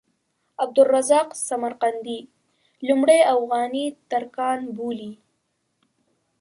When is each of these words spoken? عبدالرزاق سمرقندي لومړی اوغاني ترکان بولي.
عبدالرزاق 0.63 1.29
سمرقندي 1.47 2.19
لومړی 2.87 3.19
اوغاني 3.33 3.85
ترکان 4.11 4.59
بولي. 4.75 5.11